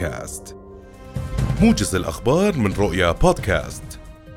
[0.00, 0.56] بودكاست.
[1.60, 3.82] موجز الأخبار من رؤيا بودكاست.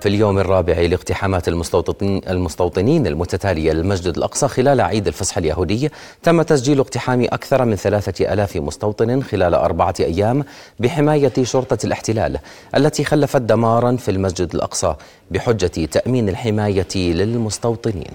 [0.01, 5.89] في اليوم الرابع لاقتحامات المستوطنين المستوطنين المتتالية للمسجد الأقصى خلال عيد الفصح اليهودي
[6.23, 10.43] تم تسجيل اقتحام أكثر من ثلاثة ألاف مستوطن خلال أربعة أيام
[10.79, 12.39] بحماية شرطة الاحتلال
[12.75, 14.95] التي خلفت دمارا في المسجد الأقصى
[15.31, 18.11] بحجة تأمين الحماية للمستوطنين.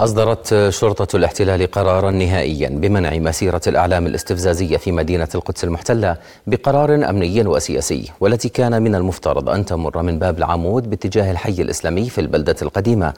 [0.00, 6.16] أصدرت شرطة الاحتلال قرارا نهائيا بمنع مسيرة الأعلام الاستفزازية في مدينة القدس المحتلة
[6.46, 12.10] بقرار أمني وسياسي والتي كان من المفترض أن تمر من باب العمود باتجاه الحي الإسلامي
[12.10, 13.12] في البلدة القديمة.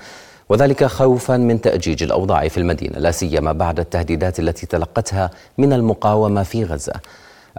[0.48, 6.42] وذلك خوفا من تأجيج الأوضاع في المدينة لا سيما بعد التهديدات التي تلقتها من المقاومة
[6.42, 6.94] في غزة.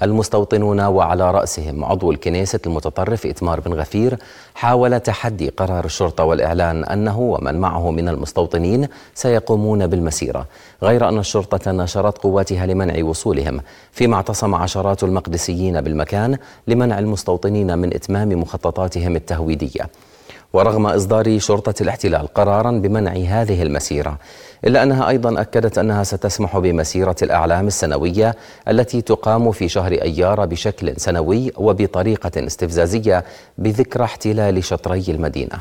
[0.02, 4.18] المستوطنون وعلى رأسهم عضو الكنيسة المتطرف إتمار بن غفير
[4.56, 10.46] حاول تحدي قرار الشرطة والإعلان أنه ومن معه من المستوطنين سيقومون بالمسيرة
[10.84, 13.62] غير أن الشرطة نشرت قواتها لمنع وصولهم
[13.92, 19.90] فيما اعتصم عشرات المقدسيين بالمكان لمنع المستوطنين من إتمام مخططاتهم التهويدية.
[20.54, 24.18] ورغم إصدار شرطة الاحتلال قرارا بمنع هذه المسيرة
[24.66, 28.36] إلا أنها أيضا أكدت أنها ستسمح بمسيرة الأعلام السنوية
[28.68, 33.24] التي تقام في شهر أيار بشكل سنوي وبطريقة استفزازية
[33.58, 35.60] بذكرى احتلال شطري المدينة.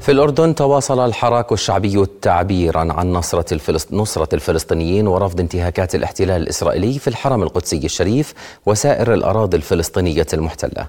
[0.00, 3.92] في الأردن تواصل الحراك الشعبي تعبيرا عن نصرة, الفلسط...
[3.92, 8.34] نصرة الفلسطينيين ورفض انتهاكات الاحتلال الإسرائيلي في الحرم القدسي الشريف
[8.66, 10.86] وسائر الأراضي الفلسطينية المحتلة.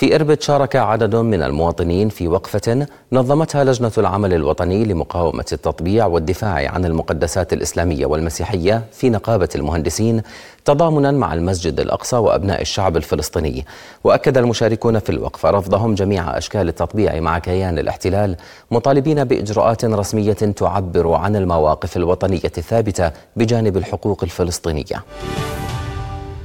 [0.00, 6.70] في إربد شارك عدد من المواطنين في وقفة نظمتها لجنة العمل الوطني لمقاومة التطبيع والدفاع
[6.70, 10.22] عن المقدسات الإسلامية والمسيحية في نقابة المهندسين
[10.64, 13.66] تضامنا مع المسجد الأقصى وأبناء الشعب الفلسطيني.
[14.04, 18.36] وأكد المشاركون في الوقفة رفضهم جميع أشكال التطبيع مع كيان الاحتلال
[18.70, 25.04] مطالبين بإجراءات رسمية تعبر عن المواقف الوطنية الثابتة بجانب الحقوق الفلسطينية.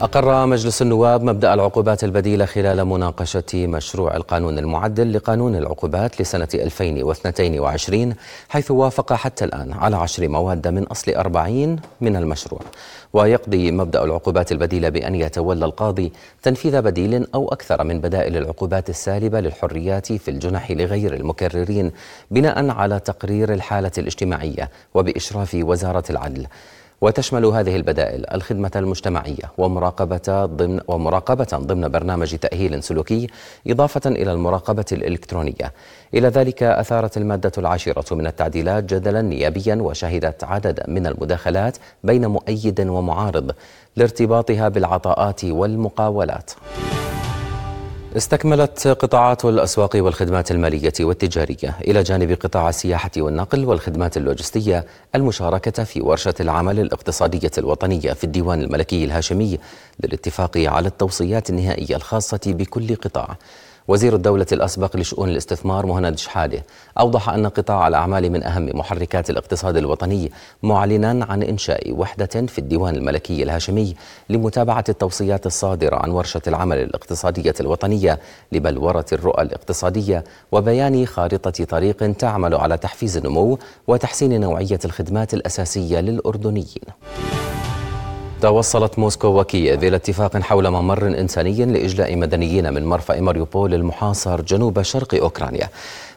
[0.02, 8.14] أقر مجلس النواب مبدأ العقوبات البديلة خلال مناقشة مشروع القانون المعدل لقانون العقوبات لسنة 2022
[8.50, 12.62] حيث وافق حتى الآن على عشر مواد من أصل أربعين من المشروع.
[13.14, 16.12] ويقضي مبدأ العقوبات البديلة بأن يتولى القاضي
[16.44, 21.92] تنفيذ بديل أو أكثر من بدائل العقوبات السالبة للحريات في الجنح لغير المكررين
[22.32, 26.48] بناء على تقرير الحالة الاجتماعية وبإشراف وزارة العدل.
[27.02, 33.28] وتشمل هذه البدائل الخدمة المجتمعية ومراقبة ضمن ومراقبة ضمن برنامج تأهيل سلوكي
[33.68, 35.74] إضافة إلى المراقبة الإلكترونية.
[36.14, 42.88] إلى ذلك أثارت المادة العاشرة من التعديلات جدلا نيابيا وشهدت عدد من المداخلات بين مؤيد
[42.88, 43.52] ومعارض
[43.96, 46.52] لارتباطها بالعطاءات والمقاولات.
[48.18, 56.02] استكملت قطاعات الأسواق والخدمات المالية والتجارية إلى جانب قطاع السياحة والنقل والخدمات اللوجستية المشاركة في
[56.02, 59.60] ورشة العمل الاقتصادية الوطنية في الديوان الملكي الهاشمي
[60.04, 63.38] للاتفاق على التوصيات النهائية الخاصة بكل قطاع.
[63.88, 66.64] وزير الدولة الأسبق لشؤون الاستثمار مهند شحادة
[67.00, 70.32] أوضح أن قطاع الأعمال من أهم محركات الاقتصاد الوطني
[70.64, 73.96] معلنا عن إنشاء وحدة في الديوان الملكي الهاشمي
[74.30, 78.20] لمتابعة التوصيات الصادرة عن ورشة العمل الاقتصادية الوطنية
[78.52, 86.86] لبلورة الرؤى الاقتصادية وبيان خارطة طريق تعمل على تحفيز النمو وتحسين نوعية الخدمات الأساسية للأردنيين.
[88.46, 94.82] توصلت موسكو وكييف إلى اتفاق حول ممر إنساني لإجلاء مدنيين من مرفأ ماريوبول المحاصر جنوب
[94.82, 95.70] شرق أوكرانيا.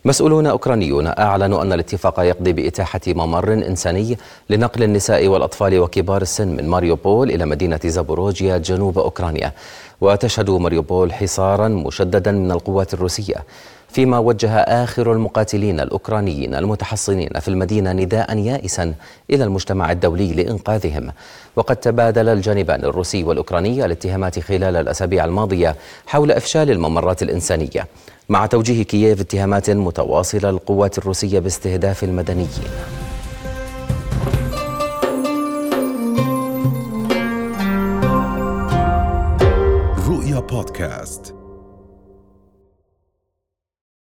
[0.04, 4.18] مسؤولون أوكرانيون أعلنوا أن الاتفاق يقضي بإتاحة ممر إنساني
[4.50, 9.52] لنقل النساء والأطفال وكبار السن من ماريوبول إلى مدينة زابوروجيا جنوب أوكرانيا.
[10.00, 13.44] وتشهد ماريوبول حصارا مشددا من القوات الروسية
[13.88, 18.94] فيما وجه آخر المقاتلين الأوكرانيين المتحصنين في المدينة نداء يائسا
[19.30, 21.12] إلى المجتمع الدولي لإنقاذهم.
[21.56, 25.76] وقد تبادل الجانبان الروسي والأوكراني الاتهامات خلال الأسابيع الماضية
[26.06, 27.86] حول إفشال الممرات الإنسانية
[28.28, 33.07] مع توجيه كييف اتهامات متواصلة للقوات الروسية باستهداف المدنيين.
[40.68, 41.37] رؤيا بودكاست